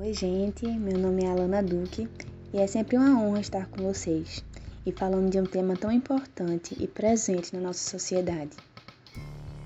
Oi, 0.00 0.14
gente, 0.14 0.64
meu 0.64 0.96
nome 0.96 1.24
é 1.24 1.28
Alana 1.28 1.60
Duque 1.60 2.08
e 2.54 2.58
é 2.58 2.68
sempre 2.68 2.96
uma 2.96 3.20
honra 3.20 3.40
estar 3.40 3.66
com 3.66 3.82
vocês 3.82 4.44
e 4.86 4.92
falando 4.92 5.28
de 5.28 5.40
um 5.40 5.44
tema 5.44 5.76
tão 5.76 5.90
importante 5.90 6.76
e 6.78 6.86
presente 6.86 7.52
na 7.52 7.60
nossa 7.60 7.90
sociedade. 7.90 8.50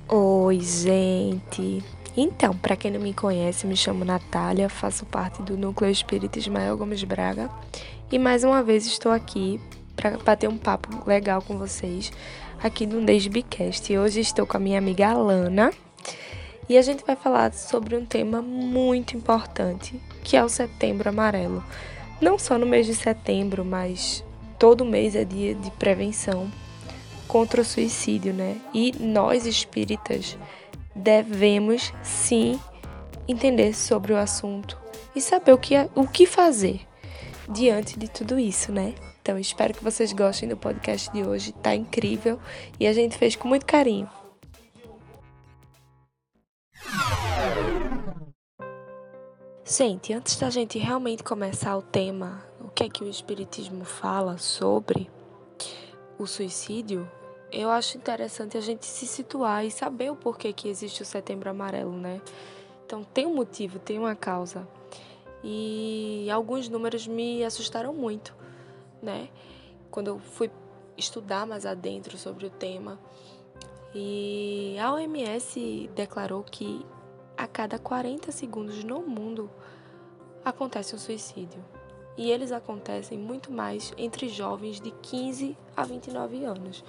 Oi, 0.09 0.59
gente! 0.59 1.85
Então, 2.17 2.57
para 2.57 2.77
quem 2.77 2.91
não 2.91 2.99
me 2.99 3.13
conhece, 3.13 3.67
me 3.67 3.77
chamo 3.77 4.07
Natália, 4.07 4.71
faço 4.71 5.05
parte 5.05 5.43
do 5.43 5.55
Núcleo 5.55 5.91
Espírita 5.91 6.39
Ismael 6.39 6.79
Gomes 6.79 7.05
Braga 7.05 7.51
e 8.11 8.19
mais 8.19 8.43
uma 8.43 8.63
vez 8.63 8.87
estou 8.87 9.13
aqui 9.13 9.61
para 9.95 10.17
bater 10.17 10.49
um 10.49 10.57
papo 10.57 11.07
legal 11.07 11.43
com 11.43 11.59
vocês 11.59 12.11
aqui 12.63 12.87
no 12.87 13.05
Desbicast. 13.05 13.99
Hoje 13.99 14.21
estou 14.21 14.47
com 14.47 14.57
a 14.57 14.61
minha 14.61 14.79
amiga 14.79 15.09
Alana 15.09 15.71
e 16.73 16.79
a 16.79 16.81
gente 16.81 17.05
vai 17.05 17.15
falar 17.15 17.53
sobre 17.53 17.95
um 17.95 18.07
tema 18.07 18.41
muito 18.41 19.15
importante, 19.15 20.01
que 20.25 20.39
é 20.39 20.43
o 20.43 20.49
Setembro 20.49 21.11
Amarelo. 21.11 21.63
Não 22.19 22.39
só 22.39 22.57
no 22.57 22.65
mês 22.65 22.87
de 22.87 22.95
setembro, 22.95 23.63
mas 23.63 24.25
todo 24.59 24.83
mês 24.83 25.15
é 25.15 25.23
dia 25.23 25.55
de 25.55 25.71
prevenção 25.73 26.51
contra 27.29 27.61
o 27.61 27.65
suicídio, 27.65 28.33
né? 28.33 28.57
E 28.73 28.91
nós 28.99 29.45
espíritas 29.45 30.39
devemos 30.97 31.93
sim 32.03 32.59
entender 33.29 33.75
sobre 33.75 34.15
o 34.15 34.17
assunto 34.17 34.79
e 35.15 35.21
saber 35.21 35.53
o 35.53 35.59
que, 35.59 35.75
o 35.95 36.09
que 36.09 36.25
fazer 36.25 36.81
diante 37.51 37.99
de 37.99 38.09
tudo 38.09 38.39
isso, 38.39 38.73
né? 38.73 38.95
Então, 39.21 39.39
espero 39.39 39.75
que 39.75 39.85
vocês 39.85 40.11
gostem 40.15 40.49
do 40.49 40.57
podcast 40.57 41.13
de 41.13 41.23
hoje, 41.23 41.53
tá 41.53 41.75
incrível 41.75 42.39
e 42.81 42.87
a 42.87 42.95
gente 42.95 43.19
fez 43.19 43.37
com 43.37 43.47
muito 43.47 43.67
carinho. 43.67 44.09
Gente, 49.65 50.13
antes 50.13 50.37
da 50.37 50.51
gente 50.51 50.79
realmente 50.79 51.23
começar 51.23 51.77
o 51.77 51.83
tema, 51.83 52.45
o 52.61 52.69
que 52.69 52.85
é 52.85 52.89
que 52.89 53.03
o 53.03 53.09
Espiritismo 53.09 53.85
fala 53.85 54.37
sobre 54.37 55.11
o 56.19 56.27
suicídio, 56.27 57.11
eu 57.51 57.71
acho 57.71 57.97
interessante 57.97 58.59
a 58.59 58.61
gente 58.61 58.85
se 58.85 59.07
situar 59.07 59.65
e 59.65 59.71
saber 59.71 60.11
o 60.11 60.17
porquê 60.17 60.53
que 60.53 60.69
existe 60.69 61.03
o 61.03 61.07
Setembro 61.07 61.49
Amarelo, 61.49 61.93
né? 61.93 62.21
Então 62.85 63.03
tem 63.03 63.27
um 63.27 63.35
motivo, 63.35 63.79
tem 63.79 63.99
uma 63.99 64.15
causa. 64.15 64.69
E 65.43 66.29
alguns 66.31 66.69
números 66.69 67.07
me 67.07 67.43
assustaram 67.43 67.95
muito, 67.95 68.35
né? 69.03 69.29
Quando 69.91 70.09
eu 70.09 70.19
fui 70.19 70.51
estudar 70.97 71.47
mais 71.47 71.67
adentro 71.67 72.19
sobre 72.19 72.47
o 72.47 72.51
tema. 72.51 72.99
E 73.95 74.77
a 74.79 74.93
OMS 74.93 75.91
declarou 75.95 76.43
que 76.43 76.85
a 77.43 77.47
cada 77.49 77.77
40 77.77 78.31
segundos 78.31 78.85
no 78.85 79.03
mundo 79.03 79.51
acontece 80.45 80.95
um 80.95 80.99
suicídio. 80.99 81.63
E 82.17 82.31
eles 82.31 82.53
acontecem 82.53 83.19
muito 83.19 83.51
mais 83.51 83.93
entre 83.99 84.29
jovens 84.29 84.81
de 84.81 84.93
15 84.93 85.59
a 85.77 85.83
29 85.83 86.45
anos. 86.45 86.85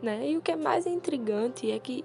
Né? 0.00 0.30
E 0.30 0.38
o 0.38 0.40
que 0.40 0.52
é 0.52 0.56
mais 0.56 0.86
intrigante 0.86 1.70
é 1.70 1.78
que 1.78 2.02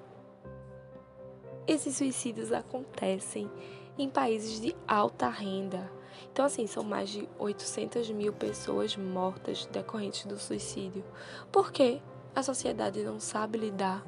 esses 1.66 1.96
suicídios 1.96 2.52
acontecem 2.52 3.50
em 3.98 4.10
países 4.10 4.60
de 4.60 4.76
alta 4.86 5.30
renda. 5.30 5.90
Então, 6.34 6.44
assim, 6.44 6.68
são 6.68 6.84
mais 6.84 7.10
de 7.10 7.30
800 7.40 8.10
mil 8.10 8.34
pessoas 8.34 8.98
mortas 8.98 9.68
decorrentes 9.68 10.26
do 10.26 10.38
suicídio. 10.38 11.04
Porque 11.50 12.02
a 12.36 12.44
sociedade 12.44 13.02
não 13.04 13.22
sabe 13.22 13.58
lidar 13.58 14.06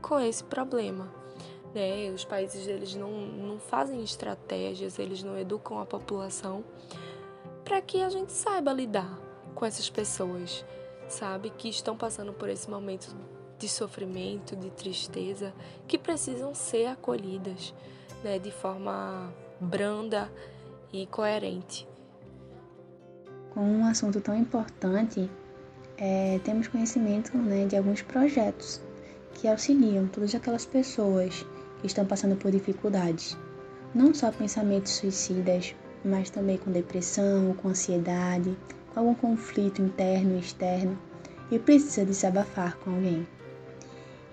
com 0.00 0.18
esse 0.18 0.42
problema 0.42 1.21
né? 1.74 2.10
Os 2.10 2.24
países 2.24 2.66
eles 2.66 2.94
não, 2.94 3.10
não 3.10 3.58
fazem 3.58 4.02
estratégias, 4.02 4.98
eles 4.98 5.22
não 5.22 5.38
educam 5.38 5.78
a 5.78 5.86
população 5.86 6.64
para 7.64 7.80
que 7.80 8.02
a 8.02 8.08
gente 8.08 8.32
saiba 8.32 8.72
lidar 8.72 9.18
com 9.54 9.64
essas 9.64 9.88
pessoas, 9.88 10.64
sabe, 11.08 11.50
que 11.50 11.68
estão 11.68 11.96
passando 11.96 12.32
por 12.32 12.48
esse 12.48 12.68
momento 12.68 13.14
de 13.58 13.68
sofrimento, 13.68 14.56
de 14.56 14.70
tristeza, 14.70 15.54
que 15.86 15.96
precisam 15.96 16.54
ser 16.54 16.86
acolhidas, 16.86 17.72
né, 18.24 18.38
de 18.38 18.50
forma 18.50 19.32
branda 19.60 20.30
e 20.92 21.06
coerente. 21.06 21.86
Com 23.54 23.60
um 23.60 23.86
assunto 23.86 24.20
tão 24.20 24.36
importante, 24.36 25.30
é, 25.96 26.40
temos 26.40 26.66
conhecimento 26.66 27.36
né, 27.36 27.66
de 27.66 27.76
alguns 27.76 28.02
projetos 28.02 28.80
que 29.34 29.46
auxiliam 29.46 30.08
todas 30.08 30.34
aquelas 30.34 30.66
pessoas 30.66 31.46
estão 31.84 32.04
passando 32.04 32.36
por 32.36 32.50
dificuldades, 32.50 33.36
não 33.94 34.14
só 34.14 34.30
pensamentos 34.30 34.92
suicidas, 34.92 35.74
mas 36.04 36.30
também 36.30 36.58
com 36.58 36.70
depressão, 36.70 37.54
com 37.54 37.68
ansiedade, 37.68 38.56
com 38.92 39.00
algum 39.00 39.14
conflito 39.14 39.82
interno 39.82 40.36
e 40.36 40.40
externo 40.40 40.98
e 41.50 41.58
precisa 41.58 42.04
desabafar 42.04 42.76
com 42.78 42.94
alguém. 42.94 43.26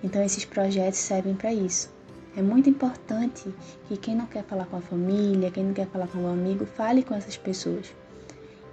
Então 0.03 0.23
esses 0.23 0.45
projetos 0.45 0.99
servem 0.99 1.35
para 1.35 1.53
isso. 1.53 1.89
É 2.37 2.41
muito 2.41 2.69
importante 2.69 3.53
que 3.87 3.97
quem 3.97 4.15
não 4.15 4.25
quer 4.25 4.43
falar 4.43 4.65
com 4.65 4.77
a 4.77 4.81
família, 4.81 5.51
quem 5.51 5.65
não 5.65 5.73
quer 5.73 5.87
falar 5.87 6.07
com 6.07 6.19
um 6.19 6.31
amigo, 6.31 6.65
fale 6.65 7.03
com 7.03 7.13
essas 7.13 7.35
pessoas. 7.35 7.93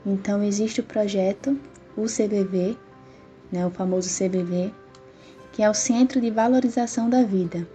Então 0.05 0.43
existe 0.43 0.81
o 0.81 0.85
projeto, 0.85 1.59
o 1.97 2.05
CVV, 2.05 2.77
né, 3.51 3.67
o 3.67 3.71
famoso 3.71 4.09
CVV, 4.09 4.73
que 5.53 5.63
é 5.63 5.71
o 5.71 5.75
Centro 5.75 6.21
de 6.21 6.31
Valorização 6.31 7.11
da 7.11 7.25
Vida, 7.25 7.67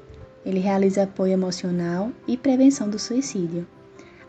ele 0.46 0.60
realiza 0.60 1.04
apoio 1.04 1.34
emocional 1.34 2.12
e 2.28 2.38
prevenção 2.38 2.90
do 2.90 3.00
suicídio. 3.00 3.68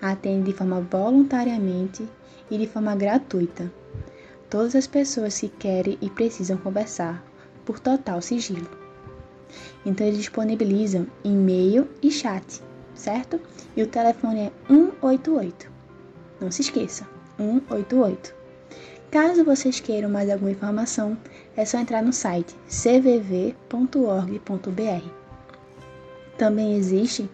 Atende 0.00 0.50
de 0.50 0.56
forma 0.56 0.80
voluntariamente 0.80 2.08
e 2.50 2.58
de 2.58 2.66
forma 2.66 2.94
gratuita 2.94 3.70
todas 4.52 4.76
as 4.76 4.86
pessoas 4.86 5.40
que 5.40 5.48
querem 5.48 5.96
e 6.02 6.10
precisam 6.10 6.58
conversar, 6.58 7.24
por 7.64 7.80
total 7.80 8.20
sigilo. 8.20 8.68
Então 9.86 10.06
eles 10.06 10.18
disponibilizam 10.18 11.06
e-mail 11.24 11.88
e 12.02 12.10
chat, 12.10 12.62
certo? 12.94 13.40
E 13.74 13.82
o 13.82 13.86
telefone 13.86 14.40
é 14.40 14.52
188. 14.68 15.72
Não 16.38 16.50
se 16.50 16.60
esqueça, 16.60 17.08
188. 17.38 18.34
Caso 19.10 19.42
vocês 19.42 19.80
queiram 19.80 20.10
mais 20.10 20.28
alguma 20.28 20.50
informação, 20.50 21.16
é 21.56 21.64
só 21.64 21.78
entrar 21.78 22.02
no 22.02 22.12
site 22.12 22.54
cvv.org.br. 22.68 23.62
Também 26.42 26.74
existe 26.74 27.30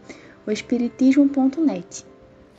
o 0.47 0.51
espiritismo.net, 0.51 2.05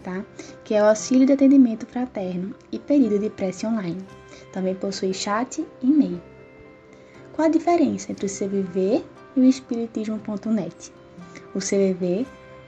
tá? 0.01 0.25
Que 0.63 0.73
é 0.73 0.81
o 0.81 0.87
auxílio 0.87 1.27
de 1.27 1.33
atendimento 1.33 1.85
fraterno 1.85 2.55
e 2.71 2.79
pedido 2.79 3.19
de 3.19 3.29
prece 3.29 3.67
online. 3.67 4.03
Também 4.51 4.73
possui 4.73 5.13
chat 5.13 5.63
e 5.83 5.85
e-mail. 5.85 6.19
Qual 7.33 7.47
a 7.47 7.51
diferença 7.51 8.11
entre 8.11 8.25
o 8.25 8.27
CVV 8.27 9.03
e 9.35 9.39
o 9.39 9.43
espiritismo.net? 9.45 10.91
O 11.53 11.59
CVV 11.59 12.25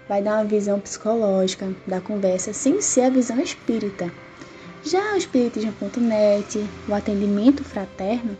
vai 0.07 0.21
dar 0.21 0.35
uma 0.35 0.45
visão 0.45 0.79
psicológica 0.79 1.75
da 1.87 1.99
conversa 1.99 2.53
sem 2.53 2.79
ser 2.83 3.05
a 3.05 3.09
visão 3.09 3.39
espírita. 3.39 4.11
Já 4.83 5.15
o 5.15 5.17
espiritismo.net, 5.17 6.69
o 6.87 6.93
atendimento 6.93 7.63
fraterno, 7.63 8.37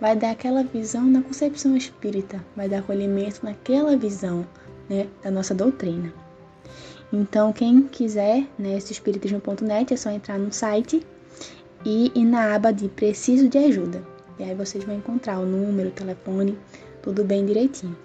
vai 0.00 0.16
dar 0.16 0.30
aquela 0.30 0.64
visão 0.64 1.04
na 1.04 1.20
concepção 1.20 1.76
espírita, 1.76 2.42
vai 2.56 2.70
dar 2.70 2.78
acolhimento 2.78 3.44
naquela 3.44 3.98
visão 3.98 4.46
né, 4.92 5.08
da 5.22 5.30
nossa 5.30 5.54
doutrina. 5.54 6.12
Então, 7.10 7.52
quem 7.52 7.82
quiser, 7.82 8.46
né, 8.58 8.76
espiritismo.net 8.76 9.92
é 9.92 9.96
só 9.96 10.10
entrar 10.10 10.38
no 10.38 10.52
site 10.52 11.04
e 11.84 12.12
ir 12.14 12.24
na 12.24 12.54
aba 12.54 12.70
de 12.70 12.88
preciso 12.88 13.48
de 13.48 13.56
ajuda. 13.56 14.02
E 14.38 14.44
aí 14.44 14.54
vocês 14.54 14.84
vão 14.84 14.94
encontrar 14.94 15.38
o 15.38 15.46
número, 15.46 15.88
o 15.88 15.92
telefone, 15.92 16.58
tudo 17.02 17.24
bem 17.24 17.46
direitinho. 17.46 17.96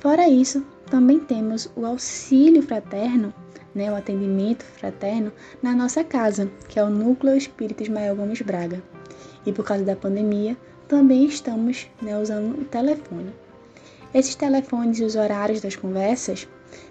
Fora 0.00 0.28
isso, 0.28 0.64
também 0.90 1.18
temos 1.18 1.70
o 1.76 1.86
auxílio 1.86 2.62
fraterno, 2.62 3.32
né, 3.74 3.90
o 3.90 3.96
atendimento 3.96 4.64
fraterno 4.64 5.32
na 5.62 5.72
nossa 5.72 6.04
casa, 6.04 6.50
que 6.68 6.78
é 6.78 6.84
o 6.84 6.90
Núcleo 6.90 7.36
Espírita 7.36 7.82
Ismael 7.82 8.16
Gomes 8.16 8.42
Braga. 8.42 8.82
E 9.46 9.52
por 9.52 9.64
causa 9.64 9.84
da 9.84 9.96
pandemia, 9.96 10.56
também 10.88 11.24
estamos 11.24 11.88
né, 12.00 12.16
usando 12.18 12.60
o 12.60 12.64
telefone. 12.64 13.43
Esses 14.14 14.36
telefones 14.36 15.00
e 15.00 15.04
os 15.04 15.16
horários 15.16 15.60
das 15.60 15.74
conversas 15.74 16.46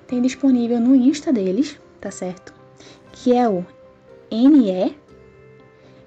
tem 0.05 0.21
disponível 0.21 0.77
no 0.77 0.93
Insta 0.93 1.31
deles, 1.31 1.79
tá 2.01 2.11
certo? 2.11 2.53
Que 3.13 3.33
é 3.33 3.47
o 3.47 3.65
NE 4.29 4.93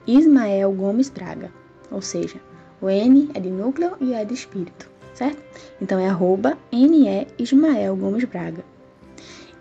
Ismael 0.07 0.71
Gomes 0.73 1.09
Braga. 1.09 1.51
Ou 1.91 2.03
seja, 2.03 2.39
o 2.83 2.91
N 2.91 3.31
é 3.33 3.41
de 3.41 3.49
núcleo 3.49 3.97
e 3.99 4.13
é 4.13 4.27
de 4.27 4.35
espírito, 4.35 4.91
certo? 5.15 5.43
Então 5.81 5.99
é 5.99 6.07
arroba 6.07 6.59
NE 6.71 7.27
Ismael 7.39 7.97
Gomes 7.97 8.25
Braga. 8.25 8.63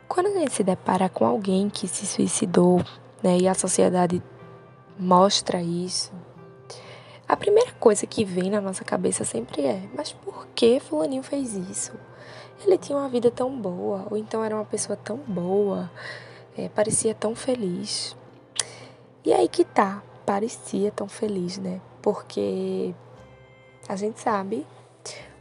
Quando 0.07 0.27
a 0.27 0.39
gente 0.39 0.53
se 0.53 0.63
depara 0.63 1.09
com 1.09 1.25
alguém 1.25 1.69
que 1.69 1.87
se 1.87 2.05
suicidou, 2.05 2.81
né, 3.21 3.37
e 3.39 3.47
a 3.47 3.53
sociedade 3.53 4.23
mostra 4.99 5.61
isso, 5.61 6.11
a 7.27 7.35
primeira 7.35 7.73
coisa 7.73 8.07
que 8.07 8.23
vem 8.23 8.49
na 8.49 8.61
nossa 8.61 8.85
cabeça 8.85 9.25
sempre 9.25 9.65
é: 9.65 9.83
mas 9.93 10.13
por 10.13 10.47
que 10.55 10.79
Fulaninho 10.79 11.21
fez 11.21 11.53
isso? 11.55 11.91
Ele 12.65 12.77
tinha 12.77 12.97
uma 12.97 13.09
vida 13.09 13.29
tão 13.29 13.59
boa, 13.59 14.07
ou 14.09 14.17
então 14.17 14.43
era 14.43 14.55
uma 14.55 14.65
pessoa 14.65 14.95
tão 14.95 15.17
boa, 15.17 15.91
é, 16.57 16.69
parecia 16.69 17.13
tão 17.13 17.35
feliz. 17.35 18.15
E 19.25 19.33
aí 19.33 19.47
que 19.49 19.65
tá, 19.65 20.01
parecia 20.25 20.89
tão 20.89 21.07
feliz, 21.07 21.57
né? 21.57 21.81
Porque 22.01 22.95
a 23.89 23.95
gente 23.97 24.21
sabe, 24.21 24.65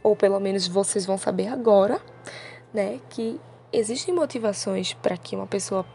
ou 0.03 0.15
pelo 0.15 0.39
menos 0.41 0.67
vocês 0.67 1.05
vão 1.05 1.17
saber 1.17 1.47
agora, 1.47 2.01
né, 2.73 2.99
que 3.09 3.39
existem 3.71 4.13
motivações 4.13 4.93
para 4.93 5.17
que 5.17 5.35
uma 5.35 5.47
pessoa 5.47 5.85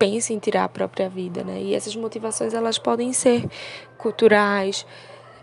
pense 0.00 0.32
em 0.32 0.38
tirar 0.38 0.64
a 0.64 0.68
própria 0.68 1.10
vida, 1.10 1.44
né? 1.44 1.60
E 1.60 1.74
essas 1.74 1.94
motivações 1.94 2.54
elas 2.54 2.78
podem 2.78 3.12
ser 3.12 3.46
culturais, 3.98 4.86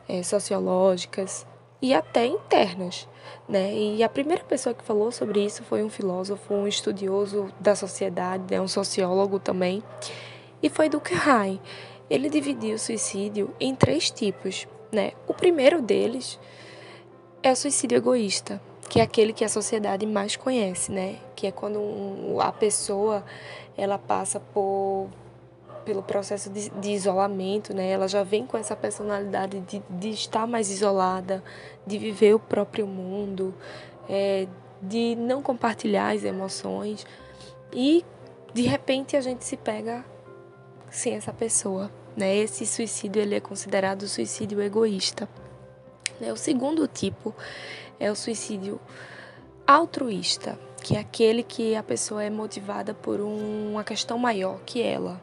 é, 0.09 0.23
sociológicas 0.23 1.45
e 1.79 1.93
até 1.93 2.25
internas. 2.25 3.07
Né? 3.47 3.73
E 3.73 4.03
a 4.03 4.09
primeira 4.09 4.43
pessoa 4.43 4.73
que 4.73 4.83
falou 4.83 5.11
sobre 5.11 5.45
isso 5.45 5.63
foi 5.63 5.83
um 5.83 5.89
filósofo, 5.89 6.53
um 6.53 6.67
estudioso 6.67 7.49
da 7.59 7.75
sociedade, 7.75 8.43
né? 8.49 8.59
um 8.59 8.67
sociólogo 8.67 9.37
também, 9.37 9.83
e 10.61 10.69
foi 10.69 10.89
Durkheim. 10.89 11.59
Ele 12.09 12.27
dividiu 12.29 12.75
o 12.75 12.79
suicídio 12.79 13.53
em 13.59 13.75
três 13.75 14.09
tipos. 14.09 14.67
Né? 14.91 15.11
O 15.27 15.33
primeiro 15.33 15.81
deles 15.81 16.39
é 17.43 17.51
o 17.51 17.55
suicídio 17.55 17.97
egoísta, 17.97 18.59
que 18.89 18.99
é 18.99 19.03
aquele 19.03 19.33
que 19.33 19.43
a 19.43 19.49
sociedade 19.49 20.05
mais 20.05 20.35
conhece, 20.35 20.91
né? 20.91 21.17
Que 21.35 21.47
é 21.47 21.51
quando 21.51 22.39
a 22.39 22.51
pessoa 22.53 23.23
ela 23.77 23.97
passa 23.97 24.39
por 24.39 25.07
pelo 25.85 26.03
processo 26.03 26.49
de, 26.49 26.69
de, 26.69 26.91
isolamento, 26.91 27.73
né? 27.73 27.89
Ela 27.89 28.09
já 28.09 28.21
vem 28.21 28.45
com 28.45 28.57
essa 28.57 28.75
personalidade 28.75 29.61
de, 29.61 29.81
de 29.89 30.09
estar 30.09 30.45
mais 30.45 30.69
isolada, 30.69 31.41
de 31.85 31.97
viver 31.97 32.33
o 32.33 32.39
próprio 32.39 32.85
mundo, 32.85 33.55
é, 34.09 34.47
de 34.81 35.15
não 35.15 35.41
compartilhar 35.41 36.13
as 36.13 36.25
emoções 36.25 37.07
e 37.71 38.03
de 38.53 38.63
repente 38.63 39.15
a 39.15 39.21
gente 39.21 39.45
se 39.45 39.55
pega 39.55 40.03
sem 40.89 41.15
essa 41.15 41.31
pessoa, 41.31 41.89
né? 42.17 42.35
Esse 42.35 42.65
suicídio 42.65 43.21
ele 43.21 43.35
é 43.35 43.39
considerado 43.39 44.07
suicídio 44.09 44.61
egoísta. 44.61 45.29
Né? 46.19 46.33
O 46.33 46.37
segundo 46.37 46.85
tipo 46.85 47.33
é 47.97 48.11
o 48.11 48.15
suicídio 48.15 48.77
altruísta, 49.65 50.59
que 50.87 50.95
é 50.95 50.99
aquele 51.01 51.43
que 51.43 51.75
a 51.75 51.83
pessoa 51.83 52.23
é 52.23 52.29
motivada 52.29 52.93
por 52.93 53.19
um, 53.19 53.71
uma 53.71 53.83
questão 53.83 54.17
maior 54.17 54.61
que 54.65 54.81
ela, 54.81 55.19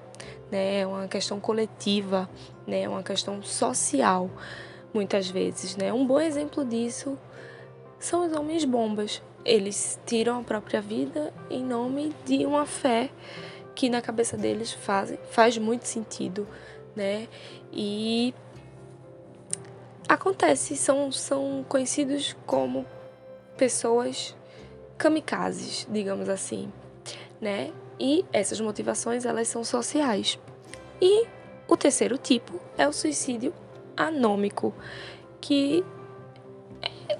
né? 0.50 0.86
Uma 0.86 1.08
questão 1.08 1.40
coletiva, 1.40 2.28
né? 2.66 2.86
Uma 2.86 3.02
questão 3.02 3.42
social, 3.42 4.28
muitas 4.92 5.30
vezes, 5.30 5.74
né? 5.74 5.90
Um 5.90 6.06
bom 6.06 6.20
exemplo 6.20 6.66
disso 6.66 7.18
são 7.98 8.26
os 8.26 8.32
homens 8.34 8.66
bombas. 8.66 9.22
Eles 9.42 9.98
tiram 10.04 10.40
a 10.40 10.42
própria 10.42 10.82
vida 10.82 11.32
em 11.48 11.64
nome 11.64 12.14
de 12.26 12.44
uma 12.44 12.66
fé 12.66 13.08
que 13.74 13.88
na 13.88 14.02
cabeça 14.02 14.36
deles 14.36 14.70
faz, 14.70 15.14
faz 15.30 15.56
muito 15.56 15.86
sentido, 15.86 16.46
né? 16.94 17.26
E 17.72 18.34
acontece, 20.06 20.76
são, 20.76 21.10
são 21.10 21.64
conhecidos 21.66 22.36
como 22.44 22.84
pessoas 23.56 24.36
kamikazes, 24.96 25.86
digamos 25.90 26.28
assim, 26.28 26.72
né? 27.40 27.72
E 27.98 28.24
essas 28.32 28.60
motivações, 28.60 29.24
elas 29.24 29.48
são 29.48 29.64
sociais. 29.64 30.38
E 31.00 31.26
o 31.68 31.76
terceiro 31.76 32.18
tipo 32.18 32.60
é 32.76 32.86
o 32.88 32.92
suicídio 32.92 33.52
anômico, 33.96 34.74
que 35.40 35.84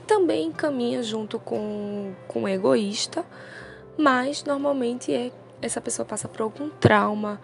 também 0.07 0.51
caminha 0.53 1.03
junto 1.03 1.39
com, 1.39 2.13
com 2.27 2.43
o 2.43 2.49
egoísta, 2.49 3.25
mas 3.97 4.45
normalmente 4.45 5.13
é 5.13 5.31
essa 5.63 5.81
pessoa 5.81 6.05
passa 6.05 6.29
por 6.29 6.43
algum 6.43 6.69
trauma, 6.69 7.41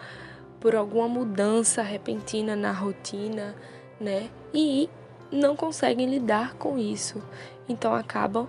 por 0.58 0.74
alguma 0.74 1.08
mudança 1.08 1.80
repentina 1.80 2.54
na 2.54 2.70
rotina, 2.70 3.54
né? 3.98 4.28
E 4.52 4.90
não 5.32 5.56
conseguem 5.56 6.06
lidar 6.06 6.54
com 6.54 6.78
isso. 6.78 7.22
Então 7.66 7.94
acabam 7.94 8.46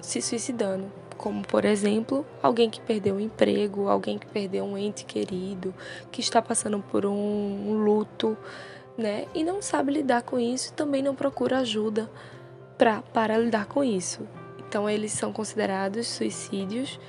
se 0.00 0.20
suicidando 0.20 0.92
como 1.24 1.40
por 1.40 1.64
exemplo, 1.64 2.26
alguém 2.42 2.68
que 2.68 2.82
perdeu 2.82 3.14
o 3.14 3.20
emprego, 3.20 3.88
alguém 3.88 4.18
que 4.18 4.26
perdeu 4.26 4.62
um 4.62 4.76
ente 4.76 5.06
querido, 5.06 5.74
que 6.12 6.20
está 6.20 6.42
passando 6.42 6.80
por 6.90 7.06
um 7.06 7.82
luto, 7.82 8.36
né? 8.94 9.24
E 9.34 9.42
não 9.42 9.62
sabe 9.62 9.90
lidar 9.90 10.20
com 10.20 10.38
isso, 10.38 10.74
também 10.74 11.02
não 11.02 11.14
procura 11.14 11.60
ajuda 11.60 12.10
pra, 12.76 13.00
para 13.00 13.38
lidar 13.38 13.64
com 13.64 13.82
isso. 13.82 14.28
Então 14.58 14.86
eles 14.86 15.12
são 15.12 15.32
considerados 15.32 16.06
suicídios 16.08 17.00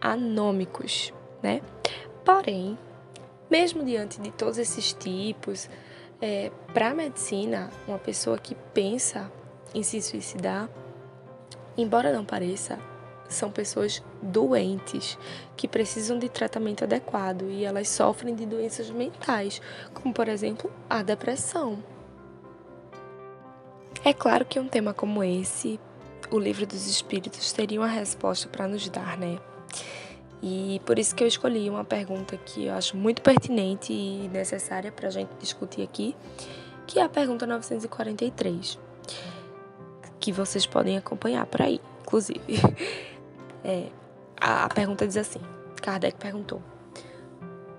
anômicos, 0.00 1.14
né? 1.40 1.62
Porém, 2.24 2.76
mesmo 3.48 3.84
diante 3.84 4.20
de 4.20 4.32
todos 4.32 4.58
esses 4.58 4.92
tipos, 4.92 5.70
é, 6.20 6.50
para 6.74 6.90
a 6.90 6.94
medicina, 6.94 7.70
uma 7.86 7.98
pessoa 7.98 8.38
que 8.38 8.56
pensa 8.74 9.30
em 9.72 9.84
se 9.84 10.02
suicidar, 10.02 10.68
embora 11.76 12.12
não 12.12 12.24
pareça, 12.24 12.76
são 13.28 13.50
pessoas 13.50 14.02
doentes 14.22 15.18
que 15.56 15.66
precisam 15.68 16.18
de 16.18 16.28
tratamento 16.28 16.84
adequado 16.84 17.50
e 17.50 17.64
elas 17.64 17.88
sofrem 17.88 18.34
de 18.34 18.46
doenças 18.46 18.90
mentais, 18.90 19.60
como 19.94 20.12
por 20.12 20.28
exemplo 20.28 20.70
a 20.88 21.02
depressão. 21.02 21.82
É 24.04 24.12
claro 24.12 24.44
que 24.44 24.60
um 24.60 24.68
tema 24.68 24.94
como 24.94 25.24
esse, 25.24 25.80
o 26.30 26.38
Livro 26.38 26.66
dos 26.66 26.86
Espíritos, 26.86 27.52
teria 27.52 27.80
uma 27.80 27.88
resposta 27.88 28.48
para 28.48 28.68
nos 28.68 28.88
dar, 28.88 29.18
né? 29.18 29.38
E 30.42 30.80
por 30.84 30.98
isso 30.98 31.14
que 31.14 31.24
eu 31.24 31.28
escolhi 31.28 31.68
uma 31.68 31.84
pergunta 31.84 32.36
que 32.36 32.66
eu 32.66 32.74
acho 32.74 32.96
muito 32.96 33.22
pertinente 33.22 33.92
e 33.92 34.28
necessária 34.28 34.92
para 34.92 35.08
a 35.08 35.10
gente 35.10 35.30
discutir 35.40 35.82
aqui, 35.82 36.14
que 36.86 37.00
é 37.00 37.02
a 37.02 37.08
pergunta 37.08 37.46
943, 37.46 38.78
que 40.20 40.30
vocês 40.30 40.66
podem 40.66 40.96
acompanhar 40.96 41.46
por 41.46 41.62
aí, 41.62 41.80
inclusive. 42.02 42.40
É, 43.64 43.88
a 44.36 44.68
pergunta 44.68 45.06
diz 45.06 45.16
assim: 45.16 45.40
Kardec 45.82 46.18
perguntou. 46.18 46.62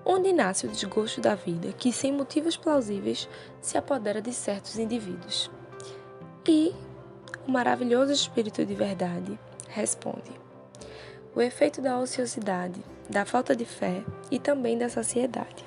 Onde 0.04 0.32
nasce 0.32 0.66
o 0.66 0.70
desgosto 0.70 1.20
da 1.20 1.34
vida 1.34 1.70
que, 1.72 1.92
sem 1.92 2.10
motivos 2.10 2.56
plausíveis, 2.56 3.28
se 3.60 3.76
apodera 3.76 4.22
de 4.22 4.32
certos 4.32 4.78
indivíduos? 4.78 5.50
E 6.46 6.74
o 7.46 7.50
maravilhoso 7.50 8.10
Espírito 8.10 8.64
de 8.64 8.74
Verdade 8.74 9.38
responde: 9.68 10.30
O 11.34 11.42
efeito 11.42 11.82
da 11.82 11.98
ociosidade, 11.98 12.82
da 13.08 13.26
falta 13.26 13.54
de 13.54 13.66
fé 13.66 14.02
e 14.30 14.38
também 14.38 14.78
da 14.78 14.88
saciedade. 14.88 15.66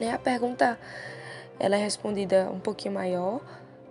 Né? 0.00 0.12
A 0.12 0.18
pergunta 0.18 0.78
ela 1.58 1.76
é 1.76 1.82
respondida 1.82 2.50
um 2.50 2.60
pouquinho 2.60 2.94
maior, 2.94 3.40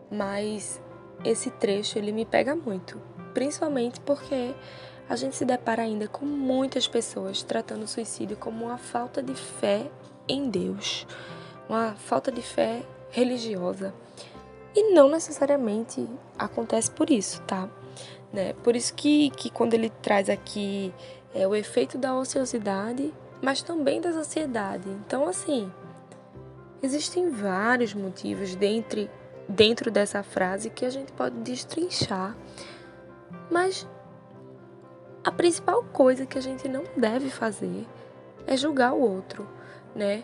mas 0.10 0.82
esse 1.24 1.52
trecho 1.52 1.98
ele 1.98 2.12
me 2.12 2.26
pega 2.26 2.56
muito, 2.56 3.00
principalmente 3.34 4.00
porque 4.00 4.56
a 5.10 5.16
gente 5.16 5.36
se 5.36 5.46
depara 5.46 5.84
ainda 5.84 6.08
com 6.08 6.26
muitas 6.26 6.88
pessoas 6.88 7.42
tratando 7.42 7.84
o 7.84 7.88
suicídio 7.88 8.36
como 8.38 8.66
uma 8.66 8.78
falta 8.78 9.22
de 9.24 9.34
fé 9.34 9.90
em 10.28 10.50
Deus, 10.50 11.08
uma 11.70 11.94
falta 11.94 12.32
de 12.32 12.42
fé 12.42 12.84
religiosa. 13.10 13.94
E 14.76 14.94
não 14.94 15.10
necessariamente 15.10 16.08
acontece 16.38 16.92
por 16.92 17.10
isso, 17.10 17.42
tá? 17.44 17.70
Né? 18.32 18.54
Por 18.64 18.76
isso 18.76 18.94
que, 18.94 19.30
que 19.32 19.50
quando 19.50 19.74
ele 19.74 19.90
traz 19.90 20.30
aqui 20.30 20.94
é, 21.34 21.48
o 21.48 21.56
efeito 21.56 21.98
da 21.98 22.16
ociosidade, 22.16 23.14
mas 23.42 23.62
também 23.62 24.02
da 24.02 24.10
ansiedade. 24.10 24.90
Então, 24.90 25.28
assim, 25.28 25.72
existem 26.84 27.30
vários 27.32 27.94
motivos 27.94 28.56
dentro, 28.56 29.10
dentro 29.48 29.90
dessa 29.90 30.22
frase 30.22 30.70
que 30.70 30.86
a 30.86 30.90
gente 30.90 31.12
pode 31.14 31.36
destrinchar. 31.38 32.36
Mas 33.50 33.88
a 35.28 35.32
principal 35.32 35.84
coisa 35.84 36.26
que 36.26 36.38
a 36.38 36.42
gente 36.42 36.70
não 36.70 36.86
deve 36.96 37.30
fazer 37.30 37.86
é 38.46 38.56
julgar 38.56 38.94
o 38.94 39.02
outro, 39.02 39.46
né? 39.94 40.24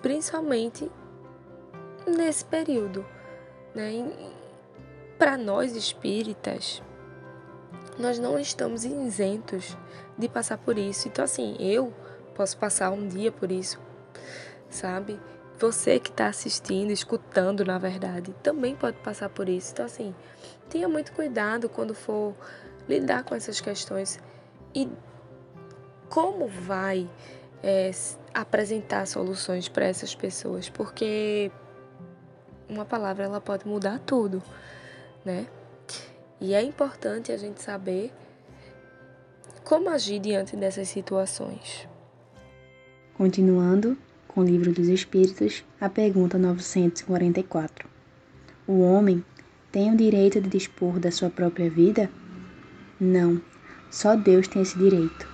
Principalmente 0.00 0.88
nesse 2.06 2.44
período, 2.44 3.04
né? 3.74 3.90
Para 5.18 5.36
nós 5.36 5.74
espíritas, 5.74 6.80
nós 7.98 8.20
não 8.20 8.38
estamos 8.38 8.84
isentos 8.84 9.76
de 10.16 10.28
passar 10.28 10.58
por 10.58 10.78
isso. 10.78 11.08
Então, 11.08 11.24
assim, 11.24 11.56
eu 11.58 11.92
posso 12.36 12.56
passar 12.56 12.92
um 12.92 13.08
dia 13.08 13.32
por 13.32 13.50
isso, 13.50 13.80
sabe? 14.70 15.18
você 15.58 15.98
que 15.98 16.10
está 16.10 16.28
assistindo, 16.28 16.90
escutando, 16.90 17.64
na 17.64 17.78
verdade, 17.78 18.34
também 18.42 18.76
pode 18.76 18.98
passar 18.98 19.28
por 19.28 19.48
isso. 19.48 19.72
Então, 19.72 19.86
assim, 19.86 20.14
tenha 20.68 20.88
muito 20.88 21.12
cuidado 21.12 21.68
quando 21.68 21.94
for 21.94 22.34
lidar 22.88 23.24
com 23.24 23.34
essas 23.34 23.60
questões 23.60 24.18
e 24.74 24.88
como 26.08 26.46
vai 26.46 27.08
é, 27.62 27.90
apresentar 28.32 29.06
soluções 29.06 29.68
para 29.68 29.86
essas 29.86 30.14
pessoas, 30.14 30.68
porque 30.68 31.50
uma 32.68 32.84
palavra 32.84 33.24
ela 33.24 33.40
pode 33.40 33.66
mudar 33.66 33.98
tudo, 34.00 34.42
né? 35.24 35.46
E 36.40 36.54
é 36.54 36.62
importante 36.62 37.32
a 37.32 37.36
gente 37.36 37.62
saber 37.62 38.12
como 39.64 39.88
agir 39.88 40.20
diante 40.20 40.54
dessas 40.54 40.88
situações. 40.88 41.88
Continuando 43.14 43.96
com 44.28 44.42
o 44.42 44.44
Livro 44.44 44.72
dos 44.72 44.88
Espíritos, 44.88 45.64
a 45.80 45.88
pergunta 45.88 46.38
944. 46.38 47.88
O 48.66 48.82
homem 48.82 49.24
tem 49.72 49.92
o 49.92 49.96
direito 49.96 50.40
de 50.40 50.48
dispor 50.48 50.98
da 51.00 51.10
sua 51.10 51.30
própria 51.30 51.70
vida? 51.70 52.10
Não, 52.98 53.40
só 53.90 54.16
Deus 54.16 54.48
tem 54.48 54.62
esse 54.62 54.78
direito. 54.78 55.28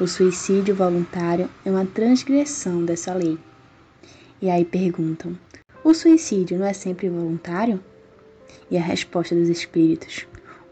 O 0.00 0.06
suicídio 0.06 0.74
voluntário 0.74 1.50
é 1.64 1.70
uma 1.70 1.84
transgressão 1.84 2.84
dessa 2.84 3.12
lei. 3.12 3.38
E 4.40 4.48
aí 4.48 4.64
perguntam: 4.64 5.36
o 5.82 5.92
suicídio 5.92 6.58
não 6.58 6.66
é 6.66 6.72
sempre 6.72 7.08
voluntário? 7.08 7.82
E 8.70 8.78
a 8.78 8.80
resposta 8.80 9.34
dos 9.34 9.48
espíritos: 9.48 10.26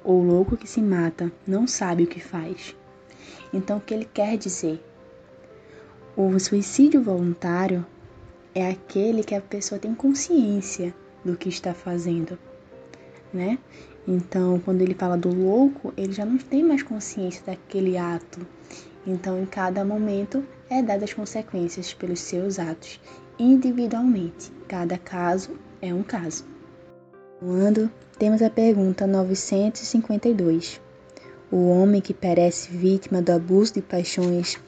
o 0.05 0.13
louco 0.13 0.57
que 0.57 0.69
se 0.69 0.81
mata 0.81 1.33
não 1.47 1.67
sabe 1.67 2.05
o 2.05 2.07
que 2.07 2.21
faz. 2.21 2.77
Então, 3.53 3.79
o 3.79 3.81
que 3.81 3.93
ele 3.93 4.05
quer 4.05 4.37
dizer? 4.39 4.81
O 6.17 6.39
suicídio 6.39 7.03
voluntário 7.03 7.85
é 8.55 8.69
aquele 8.69 9.25
que 9.25 9.35
a 9.35 9.41
pessoa 9.41 9.79
tem 9.79 9.95
consciência 9.95 10.95
do 11.25 11.37
que 11.37 11.49
está 11.49 11.75
fazendo, 11.75 12.39
né? 13.33 13.59
Então, 14.11 14.59
quando 14.59 14.81
ele 14.81 14.95
fala 14.95 15.19
do 15.19 15.29
louco, 15.29 15.93
ele 15.95 16.13
já 16.13 16.25
não 16.25 16.39
tem 16.39 16.65
mais 16.65 16.83
consciência 16.83 17.43
daquele 17.45 17.99
ato. 17.99 18.41
Então, 19.07 19.39
em 19.39 19.45
cada 19.45 19.85
momento 19.85 20.43
é 20.71 20.83
dadas 20.83 21.11
as 21.11 21.13
consequências 21.13 21.93
pelos 21.93 22.21
seus 22.21 22.59
atos, 22.59 22.99
individualmente. 23.39 24.51
Cada 24.67 24.97
caso 24.97 25.51
é 25.83 25.93
um 25.93 26.03
caso. 26.03 26.47
Quando 27.39 27.91
temos 28.19 28.41
a 28.41 28.49
pergunta 28.49 29.07
952. 29.07 30.81
O 31.53 31.69
homem 31.69 32.01
que 32.01 32.15
perece 32.15 32.71
vítima 32.71 33.21
do 33.21 33.33
abuso 33.33 33.75
de 33.75 33.83
paixões 33.83 34.59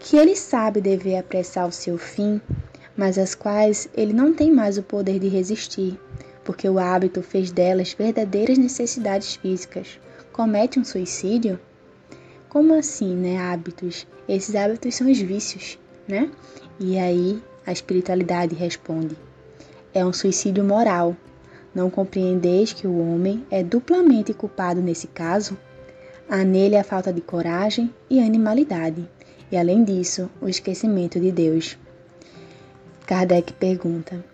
que 0.00 0.16
ele 0.16 0.34
sabe 0.34 0.80
dever 0.80 1.16
apressar 1.16 1.68
o 1.68 1.72
seu 1.72 1.98
fim, 1.98 2.40
mas 2.96 3.18
as 3.18 3.34
quais 3.34 3.88
ele 3.94 4.14
não 4.14 4.32
tem 4.32 4.50
mais 4.50 4.78
o 4.78 4.82
poder 4.82 5.18
de 5.18 5.28
resistir, 5.28 5.98
porque 6.44 6.68
o 6.68 6.78
hábito 6.78 7.22
fez 7.22 7.50
delas 7.50 7.92
verdadeiras 7.92 8.58
necessidades 8.58 9.36
físicas. 9.36 9.98
Comete 10.32 10.78
um 10.78 10.84
suicídio? 10.84 11.58
Como 12.48 12.74
assim, 12.74 13.14
né? 13.14 13.38
Hábitos. 13.38 14.06
Esses 14.28 14.54
hábitos 14.54 14.94
são 14.94 15.10
os 15.10 15.18
vícios, 15.18 15.78
né? 16.06 16.30
E 16.78 16.98
aí 16.98 17.42
a 17.66 17.72
espiritualidade 17.72 18.54
responde: 18.54 19.16
é 19.94 20.04
um 20.04 20.12
suicídio 20.12 20.64
moral. 20.64 21.16
Não 21.74 21.88
compreendeis 21.88 22.72
que 22.72 22.86
o 22.86 22.98
homem 22.98 23.46
é 23.50 23.62
duplamente 23.62 24.34
culpado 24.34 24.82
nesse 24.82 25.06
caso? 25.06 25.56
Há 26.28 26.44
nele 26.44 26.76
a 26.76 26.84
falta 26.84 27.12
de 27.12 27.20
coragem 27.20 27.92
e 28.10 28.20
animalidade, 28.20 29.08
e 29.50 29.56
além 29.56 29.82
disso, 29.82 30.30
o 30.40 30.48
esquecimento 30.48 31.18
de 31.18 31.32
Deus. 31.32 31.78
Kardec 33.06 33.52
pergunta: 33.54 34.24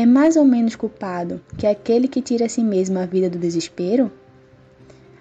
É 0.00 0.06
mais 0.06 0.36
ou 0.36 0.44
menos 0.44 0.76
culpado 0.76 1.40
que 1.56 1.66
aquele 1.66 2.06
que 2.06 2.22
tira 2.22 2.46
a 2.46 2.48
si 2.48 2.62
mesmo 2.62 3.00
a 3.00 3.04
vida 3.04 3.28
do 3.28 3.36
desespero? 3.36 4.12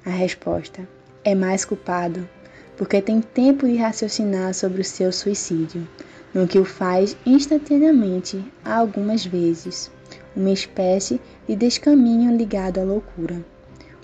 A 0.05 0.11
resposta: 0.11 0.87
É 1.23 1.33
mais 1.33 1.65
culpado, 1.65 2.29
porque 2.77 3.01
tem 3.01 3.19
tempo 3.19 3.65
de 3.65 3.75
raciocinar 3.77 4.53
sobre 4.53 4.81
o 4.81 4.85
seu 4.85 5.11
suicídio, 5.11 5.87
no 6.31 6.47
que 6.47 6.59
o 6.59 6.63
faz 6.63 7.17
instantaneamente, 7.25 8.39
algumas 8.63 9.25
vezes, 9.25 9.89
uma 10.35 10.51
espécie 10.51 11.19
de 11.47 11.55
descaminho 11.55 12.37
ligado 12.37 12.77
à 12.77 12.83
loucura. 12.83 13.43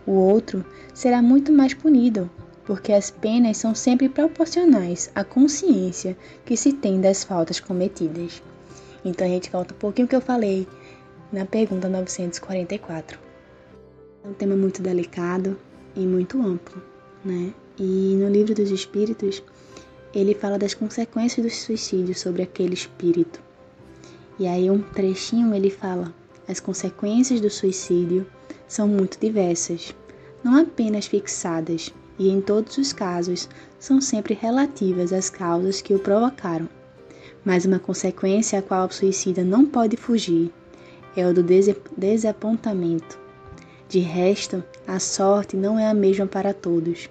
O 0.07 0.13
outro 0.13 0.65
será 0.91 1.21
muito 1.21 1.51
mais 1.51 1.75
punido, 1.75 2.31
porque 2.65 2.93
as 2.93 3.11
penas 3.11 3.57
são 3.57 3.75
sempre 3.75 4.09
proporcionais 4.09 5.11
à 5.13 5.23
consciência 5.23 6.17
que 6.43 6.57
se 6.57 6.73
tem 6.73 6.99
das 6.99 7.23
faltas 7.23 7.59
cometidas. 7.59 8.41
Então 9.05 9.27
a 9.27 9.29
gente 9.29 9.49
volta 9.49 9.73
um 9.73 9.77
pouquinho 9.77 10.07
que 10.07 10.15
eu 10.15 10.21
falei 10.21 10.67
na 11.31 11.45
pergunta 11.45 11.89
944. 11.89 13.19
É 14.23 14.27
um 14.27 14.33
tema 14.33 14.55
muito 14.55 14.81
delicado 14.81 15.57
e 15.95 15.99
muito 16.01 16.41
amplo, 16.41 16.81
né? 17.25 17.53
E 17.77 18.15
no 18.15 18.29
livro 18.29 18.53
dos 18.53 18.69
Espíritos, 18.69 19.43
ele 20.13 20.35
fala 20.35 20.59
das 20.59 20.73
consequências 20.73 21.45
do 21.45 21.49
suicídio 21.49 22.15
sobre 22.15 22.43
aquele 22.43 22.73
espírito. 22.73 23.41
E 24.39 24.47
aí 24.47 24.69
um 24.69 24.81
trechinho 24.81 25.53
ele 25.53 25.69
fala: 25.69 26.13
as 26.47 26.59
consequências 26.59 27.41
do 27.41 27.49
suicídio 27.49 28.25
são 28.67 28.87
muito 28.87 29.19
diversas, 29.19 29.93
não 30.43 30.55
apenas 30.55 31.07
fixadas, 31.07 31.93
e 32.17 32.29
em 32.29 32.41
todos 32.41 32.77
os 32.77 32.93
casos 32.93 33.49
são 33.79 33.99
sempre 33.99 34.33
relativas 34.33 35.11
às 35.11 35.29
causas 35.29 35.81
que 35.81 35.93
o 35.93 35.99
provocaram. 35.99 36.69
Mas 37.45 37.65
uma 37.65 37.79
consequência 37.79 38.59
a 38.59 38.61
qual 38.61 38.87
o 38.87 38.93
suicida 38.93 39.43
não 39.43 39.65
pode 39.65 39.97
fugir 39.97 40.51
é 41.15 41.27
o 41.27 41.33
do 41.33 41.43
desapontamento. 41.97 43.19
De 43.89 43.99
resto, 43.99 44.63
a 44.87 44.97
sorte 44.99 45.55
não 45.55 45.77
é 45.77 45.87
a 45.87 45.93
mesma 45.93 46.25
para 46.25 46.53
todos, 46.53 47.09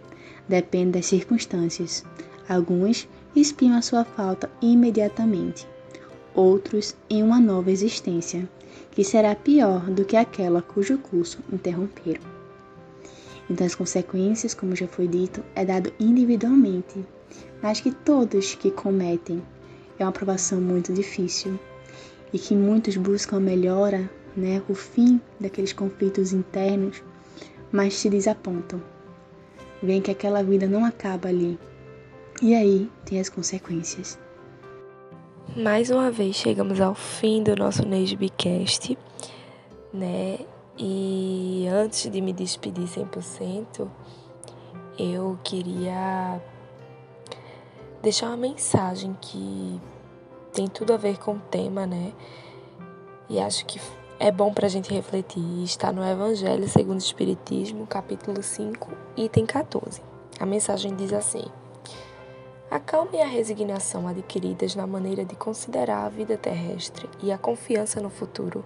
depende 0.48 0.92
das 0.92 1.06
circunstâncias. 1.06 2.04
Alguns 2.48 3.08
espiam 3.36 3.76
a 3.76 3.82
sua 3.82 4.04
falta 4.04 4.50
imediatamente, 4.60 5.66
outros 6.34 6.96
em 7.08 7.22
uma 7.22 7.38
nova 7.38 7.70
existência, 7.70 8.48
que 8.90 9.04
será 9.04 9.34
pior 9.34 9.88
do 9.90 10.04
que 10.04 10.16
aquela 10.16 10.60
cujo 10.60 10.98
curso 10.98 11.38
interromperam. 11.52 12.22
Então, 13.48 13.66
as 13.66 13.74
consequências, 13.74 14.54
como 14.54 14.74
já 14.74 14.86
foi 14.86 15.06
dito, 15.06 15.42
é 15.54 15.64
dado 15.64 15.92
individualmente, 16.00 17.04
mas 17.62 17.80
que 17.80 17.90
todos 17.90 18.54
que 18.54 18.70
cometem 18.70 19.42
é 20.02 20.06
uma 20.06 20.12
provação 20.12 20.61
muito 20.61 20.92
difícil 20.92 21.59
e 22.32 22.38
que 22.38 22.54
muitos 22.54 22.97
buscam 22.97 23.37
a 23.37 23.40
melhora, 23.40 24.11
né, 24.37 24.62
o 24.68 24.75
fim 24.75 25.21
daqueles 25.38 25.73
conflitos 25.73 26.32
internos, 26.32 27.02
mas 27.71 27.94
se 27.94 28.09
desapontam. 28.09 28.82
Vêem 29.82 30.00
que 30.00 30.11
aquela 30.11 30.42
vida 30.42 30.66
não 30.66 30.85
acaba 30.85 31.28
ali. 31.28 31.59
E 32.40 32.54
aí 32.54 32.90
tem 33.04 33.21
as 33.21 33.28
consequências. 33.28 34.18
Mais 35.56 35.90
uma 35.90 36.11
vez 36.11 36.37
chegamos 36.37 36.80
ao 36.80 36.94
fim 36.94 37.42
do 37.42 37.54
nosso 37.54 37.87
Nesbicast, 37.87 38.97
né? 39.92 40.38
E 40.78 41.66
antes 41.71 42.11
de 42.11 42.21
me 42.21 42.32
despedir 42.32 42.85
100%, 42.85 43.87
eu 44.99 45.38
queria 45.44 46.40
deixar 48.02 48.28
uma 48.28 48.37
mensagem 48.37 49.16
que 49.21 49.80
tem 50.52 50.68
tudo 50.68 50.92
a 50.92 50.97
ver 50.97 51.18
com 51.18 51.32
o 51.32 51.40
tema, 51.50 51.87
né? 51.87 52.12
E 53.28 53.40
acho 53.40 53.64
que 53.64 53.80
é 54.18 54.30
bom 54.30 54.52
para 54.52 54.66
a 54.66 54.71
gente 54.71 54.92
refletir. 54.92 55.42
Está 55.64 55.90
no 55.90 56.06
Evangelho 56.06 56.68
segundo 56.68 56.97
o 56.97 57.02
Espiritismo, 57.02 57.87
capítulo 57.87 58.42
5, 58.42 58.90
item 59.16 59.47
14. 59.47 60.02
A 60.38 60.44
mensagem 60.44 60.94
diz 60.94 61.12
assim: 61.12 61.44
A 62.71 62.78
calma 62.78 63.11
e 63.14 63.23
a 63.23 63.26
resignação 63.26 64.06
adquiridas 64.06 64.76
na 64.76 64.87
maneira 64.87 65.25
de 65.25 65.35
considerar 65.35 66.04
a 66.04 66.09
vida 66.11 66.37
terrestre 66.37 67.09
e 67.23 67.32
a 67.32 67.38
confiança 67.38 68.00
no 68.00 68.11
futuro 68.11 68.64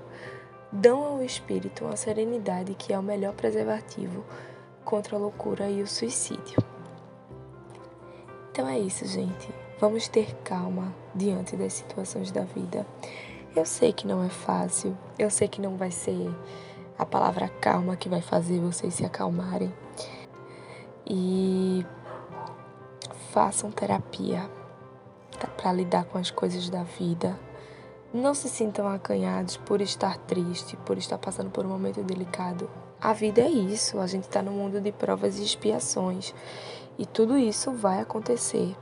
dão 0.72 1.04
ao 1.04 1.22
espírito 1.22 1.84
uma 1.84 1.96
serenidade 1.96 2.74
que 2.74 2.92
é 2.92 2.98
o 2.98 3.02
melhor 3.02 3.32
preservativo 3.32 4.24
contra 4.84 5.16
a 5.16 5.18
loucura 5.18 5.70
e 5.70 5.82
o 5.82 5.86
suicídio. 5.86 6.58
Então 8.50 8.68
é 8.68 8.78
isso, 8.78 9.06
gente. 9.06 9.65
Vamos 9.78 10.08
ter 10.08 10.34
calma 10.36 10.94
diante 11.14 11.54
das 11.54 11.74
situações 11.74 12.30
da 12.30 12.42
vida. 12.42 12.86
Eu 13.54 13.66
sei 13.66 13.92
que 13.92 14.06
não 14.06 14.24
é 14.24 14.28
fácil, 14.30 14.96
eu 15.18 15.28
sei 15.28 15.48
que 15.48 15.60
não 15.60 15.76
vai 15.76 15.90
ser 15.90 16.34
a 16.98 17.04
palavra 17.04 17.48
calma 17.60 17.94
que 17.94 18.08
vai 18.08 18.22
fazer 18.22 18.58
vocês 18.58 18.94
se 18.94 19.04
acalmarem. 19.04 19.70
E 21.06 21.84
façam 23.30 23.70
terapia 23.70 24.48
tá? 25.38 25.46
para 25.46 25.74
lidar 25.74 26.04
com 26.04 26.16
as 26.16 26.30
coisas 26.30 26.70
da 26.70 26.82
vida, 26.82 27.38
não 28.14 28.34
se 28.34 28.48
sintam 28.48 28.88
acanhados 28.88 29.58
por 29.58 29.82
estar 29.82 30.16
triste, 30.16 30.74
por 30.86 30.96
estar 30.96 31.18
passando 31.18 31.50
por 31.50 31.66
um 31.66 31.68
momento 31.68 32.02
delicado. 32.02 32.70
A 32.98 33.12
vida 33.12 33.42
é 33.42 33.50
isso, 33.50 34.00
a 34.00 34.06
gente 34.06 34.24
está 34.24 34.40
no 34.40 34.52
mundo 34.52 34.80
de 34.80 34.90
provas 34.90 35.38
e 35.38 35.44
expiações 35.44 36.34
e 36.98 37.04
tudo 37.04 37.36
isso 37.36 37.72
vai 37.72 38.00
acontecer. 38.00 38.74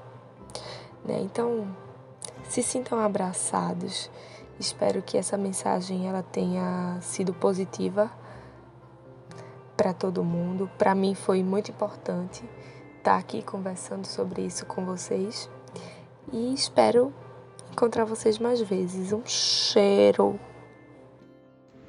Né? 1.04 1.20
Então, 1.20 1.68
se 2.48 2.62
sintam 2.62 2.98
abraçados, 2.98 4.10
Espero 4.58 5.02
que 5.02 5.18
essa 5.18 5.36
mensagem 5.36 6.08
ela 6.08 6.22
tenha 6.22 6.98
sido 7.00 7.34
positiva 7.34 8.10
para 9.76 9.92
todo 9.92 10.22
mundo. 10.22 10.70
Para 10.78 10.94
mim 10.94 11.14
foi 11.14 11.42
muito 11.42 11.72
importante 11.72 12.44
estar 12.96 13.16
aqui 13.18 13.42
conversando 13.42 14.06
sobre 14.06 14.42
isso 14.42 14.64
com 14.64 14.84
vocês 14.84 15.50
e 16.32 16.54
espero 16.54 17.12
encontrar 17.72 18.04
vocês 18.04 18.38
mais 18.38 18.60
vezes. 18.60 19.12
Um 19.12 19.26
cheiro. 19.26 20.38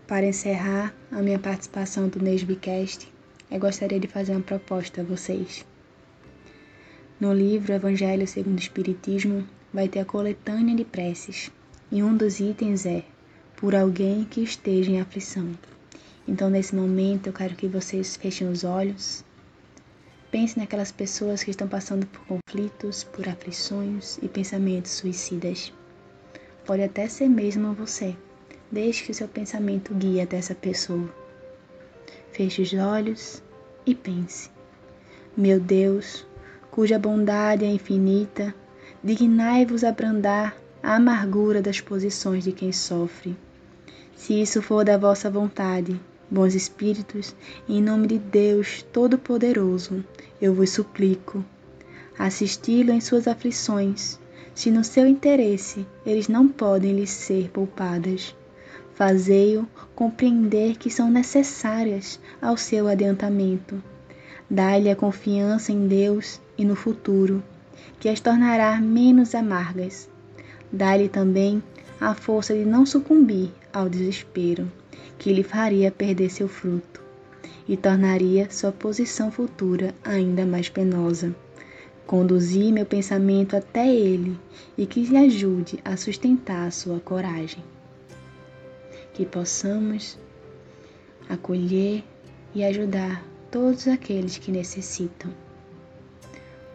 Para 0.07 0.25
encerrar 0.25 0.93
a 1.11 1.21
minha 1.21 1.39
participação 1.39 2.07
do 2.07 2.19
Nesbicast, 2.19 3.11
eu 3.49 3.59
gostaria 3.59 3.99
de 3.99 4.07
fazer 4.07 4.33
uma 4.33 4.41
proposta 4.41 5.01
a 5.01 5.03
vocês. 5.03 5.65
No 7.17 7.33
livro 7.33 7.71
Evangelho 7.71 8.27
segundo 8.27 8.57
o 8.57 8.61
Espiritismo, 8.61 9.47
vai 9.73 9.87
ter 9.87 9.99
a 9.99 10.05
coletânea 10.05 10.75
de 10.75 10.83
preces 10.83 11.49
e 11.89 12.03
um 12.03 12.17
dos 12.17 12.41
itens 12.41 12.85
é 12.85 13.05
por 13.55 13.73
alguém 13.73 14.25
que 14.25 14.41
esteja 14.41 14.91
em 14.91 14.99
aflição. 14.99 15.49
Então, 16.27 16.49
nesse 16.49 16.75
momento, 16.75 17.27
eu 17.27 17.33
quero 17.33 17.55
que 17.55 17.69
vocês 17.69 18.17
fechem 18.17 18.49
os 18.49 18.65
olhos. 18.65 19.23
Pense 20.29 20.59
naquelas 20.59 20.91
pessoas 20.91 21.41
que 21.41 21.51
estão 21.51 21.69
passando 21.69 22.05
por 22.05 22.19
conflitos, 22.25 23.05
por 23.05 23.29
aflições 23.29 24.17
e 24.21 24.27
pensamentos 24.27 24.91
suicidas. 24.91 25.71
Pode 26.65 26.83
até 26.83 27.07
ser 27.07 27.29
mesmo 27.29 27.73
você. 27.73 28.13
Deixe 28.69 29.05
que 29.05 29.11
o 29.11 29.15
seu 29.15 29.29
pensamento 29.29 29.93
guie 29.93 30.19
até 30.19 30.35
essa 30.35 30.53
pessoa. 30.53 31.09
Feche 32.33 32.61
os 32.61 32.73
olhos 32.73 33.41
e 33.85 33.95
pense: 33.95 34.49
Meu 35.37 35.61
Deus, 35.61 36.25
cuja 36.75 36.99
bondade 36.99 37.63
é 37.63 37.69
infinita, 37.69 38.53
dignai-vos 39.01 39.81
abrandar 39.81 40.57
a 40.83 40.97
amargura 40.97 41.61
das 41.61 41.79
posições 41.79 42.43
de 42.43 42.51
quem 42.51 42.73
sofre. 42.73 43.33
Se 44.13 44.41
isso 44.41 44.61
for 44.61 44.83
da 44.83 44.97
vossa 44.97 45.29
vontade, 45.29 45.97
bons 46.29 46.53
espíritos, 46.53 47.33
em 47.69 47.81
nome 47.81 48.07
de 48.07 48.19
Deus 48.19 48.85
Todo-Poderoso, 48.91 50.03
eu 50.41 50.53
vos 50.53 50.69
suplico, 50.71 51.45
assisti-lo 52.19 52.91
em 52.91 52.99
suas 52.99 53.25
aflições, 53.25 54.19
se 54.53 54.69
no 54.69 54.83
seu 54.83 55.07
interesse 55.07 55.87
eles 56.05 56.27
não 56.27 56.45
podem 56.45 56.91
lhe 56.91 57.07
ser 57.07 57.49
poupadas. 57.51 58.35
Fazei-o 58.95 59.65
compreender 59.95 60.75
que 60.75 60.89
são 60.89 61.09
necessárias 61.09 62.19
ao 62.41 62.57
seu 62.57 62.89
adiantamento. 62.89 63.81
Dai-lhe 64.49 64.89
a 64.89 64.95
confiança 64.95 65.71
em 65.71 65.87
Deus 65.87 66.41
e 66.57 66.65
no 66.65 66.75
futuro, 66.75 67.43
que 67.99 68.09
as 68.09 68.19
tornará 68.19 68.79
menos 68.79 69.35
amargas 69.35 70.09
Dá-lhe 70.71 71.07
também 71.07 71.63
a 72.01 72.13
força 72.13 72.53
de 72.53 72.65
não 72.65 72.85
sucumbir 72.85 73.49
ao 73.71 73.87
desespero, 73.87 74.69
que 75.17 75.31
lhe 75.31 75.43
faria 75.43 75.89
perder 75.89 76.29
seu 76.29 76.49
fruto 76.49 77.01
e 77.67 77.77
tornaria 77.77 78.49
sua 78.51 78.71
posição 78.71 79.31
futura 79.31 79.95
ainda 80.03 80.45
mais 80.45 80.67
penosa. 80.67 81.33
Conduzir 82.05 82.73
meu 82.73 82.85
pensamento 82.85 83.55
até 83.55 83.87
ele 83.87 84.37
e 84.77 84.85
que 84.85 85.01
lhe 85.01 85.17
ajude 85.17 85.79
a 85.83 85.95
sustentar 85.95 86.71
sua 86.71 86.99
coragem. 86.99 87.63
Que 89.13 89.25
possamos 89.25 90.19
acolher 91.29 92.03
e 92.53 92.63
ajudar 92.63 93.23
todos 93.49 93.87
aqueles 93.87 94.37
que 94.37 94.51
necessitam. 94.51 95.31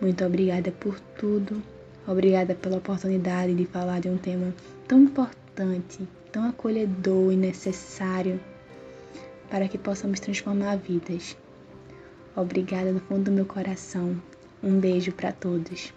Muito 0.00 0.25
obrigada 0.25 0.71
por 0.73 0.99
tudo 1.19 1.62
Obrigada 2.07 2.54
pela 2.54 2.78
oportunidade 2.78 3.54
de 3.54 3.66
falar 3.66 4.00
de 4.00 4.09
um 4.09 4.16
tema 4.16 4.52
tão 4.88 5.02
importante, 5.02 6.09
tão 6.32 6.49
acolhedor 6.49 7.32
e 7.32 7.36
necessário 7.36 8.41
para 9.49 9.69
que 9.69 9.78
possamos 9.78 10.19
transformar 10.19 10.76
vidas. 10.76 11.36
Obrigada 12.34 12.91
no 12.91 13.00
fundo 13.00 13.25
do 13.25 13.32
meu 13.32 13.45
coração. 13.45 14.21
Um 14.63 14.80
beijo 14.80 15.13
para 15.13 15.30
todos. 15.30 15.93